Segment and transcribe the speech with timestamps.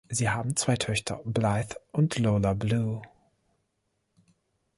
[0.09, 3.03] Sie haben zwei Töchter, Blythe und Lola-Blue.